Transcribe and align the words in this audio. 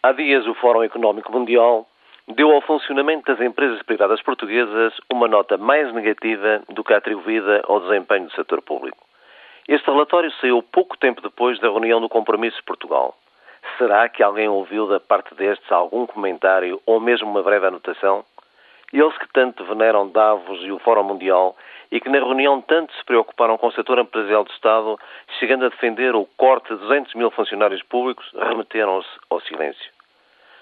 Há 0.00 0.12
dias, 0.12 0.46
o 0.46 0.54
Fórum 0.54 0.84
Económico 0.84 1.32
Mundial 1.32 1.84
deu 2.28 2.52
ao 2.52 2.60
funcionamento 2.60 3.26
das 3.26 3.44
empresas 3.44 3.82
privadas 3.82 4.22
portuguesas 4.22 4.94
uma 5.10 5.26
nota 5.26 5.56
mais 5.56 5.92
negativa 5.92 6.62
do 6.68 6.84
que 6.84 6.94
atribuída 6.94 7.62
ao 7.66 7.80
desempenho 7.80 8.26
do 8.26 8.32
setor 8.32 8.62
público. 8.62 8.96
Este 9.66 9.90
relatório 9.90 10.30
saiu 10.40 10.62
pouco 10.62 10.96
tempo 10.96 11.20
depois 11.20 11.58
da 11.58 11.68
reunião 11.68 12.00
do 12.00 12.08
Compromisso 12.08 12.58
de 12.58 12.62
Portugal. 12.62 13.16
Será 13.76 14.08
que 14.08 14.22
alguém 14.22 14.46
ouviu 14.48 14.86
da 14.86 15.00
parte 15.00 15.34
destes 15.34 15.70
algum 15.72 16.06
comentário 16.06 16.80
ou 16.86 17.00
mesmo 17.00 17.28
uma 17.28 17.42
breve 17.42 17.66
anotação? 17.66 18.24
Eles 18.92 19.16
que 19.18 19.28
tanto 19.32 19.64
veneram 19.64 20.08
Davos 20.08 20.60
e 20.62 20.72
o 20.72 20.78
Fórum 20.78 21.04
Mundial 21.04 21.56
e 21.90 22.00
que 22.00 22.08
na 22.08 22.18
reunião 22.18 22.60
tanto 22.60 22.92
se 22.94 23.04
preocuparam 23.04 23.58
com 23.58 23.66
o 23.66 23.72
setor 23.72 23.98
empresarial 23.98 24.44
do 24.44 24.50
Estado, 24.50 24.98
chegando 25.38 25.66
a 25.66 25.68
defender 25.68 26.14
o 26.14 26.26
corte 26.36 26.74
de 26.74 26.80
200 26.80 27.14
mil 27.14 27.30
funcionários 27.30 27.82
públicos, 27.82 28.26
remeteram-se 28.34 29.08
ao 29.28 29.40
silêncio. 29.40 29.90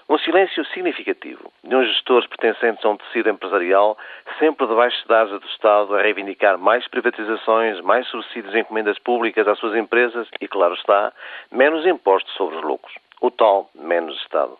Um 0.09 0.17
silêncio 0.19 0.63
significativo 0.67 1.51
de 1.61 1.75
uns 1.75 1.87
gestores 1.87 2.27
pertencentes 2.27 2.83
a 2.85 2.89
um 2.89 2.97
tecido 2.97 3.29
empresarial, 3.29 3.97
sempre 4.39 4.65
debaixo 4.65 5.05
da 5.05 5.21
asa 5.21 5.37
do 5.37 5.45
Estado, 5.47 5.95
a 5.95 6.01
reivindicar 6.01 6.57
mais 6.57 6.87
privatizações, 6.87 7.81
mais 7.81 8.07
subsídios 8.07 8.55
em 8.55 8.59
encomendas 8.59 8.97
públicas 8.99 9.45
às 9.47 9.59
suas 9.59 9.75
empresas 9.75 10.27
e, 10.39 10.47
claro 10.47 10.75
está, 10.75 11.11
menos 11.51 11.85
impostos 11.85 12.33
sobre 12.35 12.55
os 12.55 12.63
lucros. 12.63 12.93
O 13.19 13.29
tal 13.29 13.69
menos 13.75 14.17
Estado. 14.21 14.57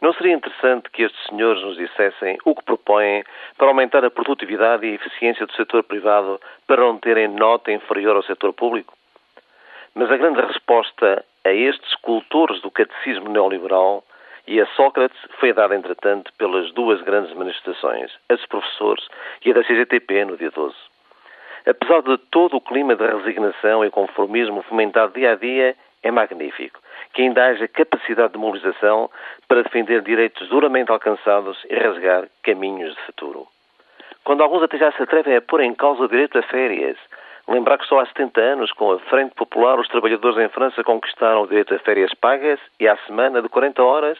Não 0.00 0.12
seria 0.12 0.34
interessante 0.34 0.88
que 0.90 1.02
estes 1.02 1.20
senhores 1.26 1.60
nos 1.60 1.76
dissessem 1.76 2.38
o 2.44 2.54
que 2.54 2.62
propõem 2.62 3.24
para 3.56 3.66
aumentar 3.66 4.04
a 4.04 4.10
produtividade 4.10 4.86
e 4.86 4.92
a 4.92 4.94
eficiência 4.94 5.44
do 5.44 5.52
setor 5.54 5.82
privado 5.82 6.40
para 6.68 6.82
não 6.82 6.96
terem 6.98 7.26
nota 7.26 7.72
inferior 7.72 8.14
ao 8.14 8.22
setor 8.22 8.52
público? 8.52 8.96
Mas 9.96 10.08
a 10.08 10.16
grande 10.16 10.40
resposta 10.40 11.24
a 11.44 11.52
estes 11.52 11.96
cultores 11.96 12.60
do 12.60 12.70
catecismo 12.70 13.28
neoliberal 13.28 14.04
e 14.46 14.60
a 14.60 14.66
Sócrates 14.68 15.18
foi 15.40 15.52
dada, 15.52 15.74
entretanto, 15.74 16.32
pelas 16.38 16.70
duas 16.72 17.02
grandes 17.02 17.34
manifestações, 17.34 18.12
a 18.28 18.36
dos 18.36 18.46
professores 18.46 19.04
e 19.44 19.50
a 19.50 19.54
da 19.54 19.64
CGTP, 19.64 20.24
no 20.26 20.36
dia 20.36 20.52
12. 20.52 20.76
Apesar 21.66 22.02
de 22.02 22.16
todo 22.30 22.56
o 22.56 22.60
clima 22.60 22.94
de 22.94 23.04
resignação 23.04 23.84
e 23.84 23.90
conformismo 23.90 24.62
fomentado 24.62 25.12
dia 25.12 25.32
a 25.32 25.34
dia, 25.34 25.76
é 26.04 26.10
magnífico 26.12 26.80
que 27.12 27.22
ainda 27.22 27.46
haja 27.46 27.66
capacidade 27.68 28.32
de 28.32 28.38
mobilização 28.38 29.10
para 29.46 29.62
defender 29.62 30.02
direitos 30.02 30.48
duramente 30.48 30.90
alcançados 30.90 31.58
e 31.68 31.74
rasgar 31.74 32.28
caminhos 32.42 32.94
de 32.94 33.02
futuro. 33.02 33.46
Quando 34.24 34.42
alguns 34.42 34.62
até 34.62 34.76
já 34.76 34.92
se 34.92 35.02
atrevem 35.02 35.36
a 35.36 35.40
pôr 35.42 35.60
em 35.60 35.74
causa 35.74 36.02
o 36.02 36.08
direito 36.08 36.38
a 36.38 36.42
férias, 36.42 36.98
lembrar 37.48 37.78
que 37.78 37.86
só 37.86 37.98
há 38.00 38.06
70 38.06 38.40
anos, 38.40 38.72
com 38.72 38.92
a 38.92 38.98
Frente 38.98 39.34
Popular, 39.34 39.80
os 39.80 39.88
trabalhadores 39.88 40.38
em 40.38 40.48
França 40.50 40.84
conquistaram 40.84 41.42
o 41.42 41.46
direito 41.46 41.74
a 41.74 41.78
férias 41.78 42.12
pagas 42.14 42.60
e 42.78 42.86
à 42.86 42.96
semana 43.06 43.40
de 43.40 43.48
40 43.48 43.82
horas 43.82 44.18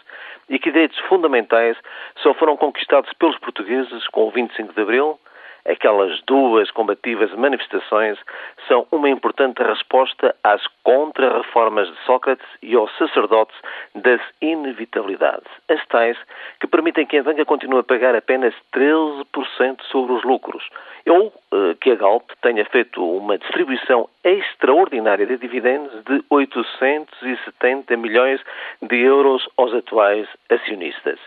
e 0.48 0.58
que 0.58 0.70
direitos 0.70 0.98
fundamentais 1.00 1.76
só 2.22 2.32
foram 2.34 2.56
conquistados 2.56 3.12
pelos 3.14 3.38
portugueses 3.38 4.08
com 4.08 4.28
o 4.28 4.30
25 4.30 4.72
de 4.72 4.80
Abril, 4.80 5.20
aquelas 5.68 6.20
duas 6.22 6.70
combativas 6.70 7.32
manifestações 7.34 8.18
são 8.66 8.86
uma 8.90 9.08
importante 9.08 9.62
resposta 9.62 10.34
às 10.42 10.66
contra-reformas 10.82 11.88
de 11.88 11.96
Sócrates 12.04 12.46
e 12.62 12.74
aos 12.74 12.90
sacerdotes 12.96 13.56
das 13.94 14.20
inevitabilidades, 14.40 15.48
as 15.68 15.84
tais 15.86 16.16
que 16.60 16.66
permitem 16.66 17.06
que 17.06 17.18
a 17.18 17.22
banca 17.22 17.44
continue 17.44 17.80
a 17.80 17.84
pagar 17.84 18.16
apenas 18.16 18.54
13% 18.74 19.82
sobre 19.90 20.12
os 20.12 20.24
lucros, 20.24 20.64
ou 21.06 21.32
eh, 21.52 21.76
que 21.80 21.90
a 21.90 21.94
Galp 21.94 22.30
tenha 22.42 22.64
feito 22.64 23.04
uma 23.04 23.38
distribuição 23.38 24.08
extraordinária 24.24 25.26
de 25.26 25.36
dividendos 25.36 25.92
de 26.04 26.24
870 26.30 27.96
milhões 27.96 28.40
de 28.82 28.96
euros 28.98 29.48
aos 29.56 29.74
atuais 29.74 30.26
acionistas. 30.50 31.18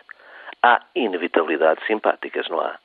Há 0.63 0.81
inevitabilidades 0.95 1.85
simpáticas, 1.87 2.47
não 2.49 2.59
há? 2.59 2.75